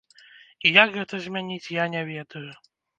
І 0.69 0.71
як 0.79 0.89
гэта 0.97 1.15
змяніць, 1.27 1.63
я 1.83 1.89
не 1.95 2.05
ведаю. 2.13 2.47